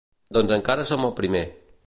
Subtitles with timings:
[0.37, 1.45] Doncs encara som al primer.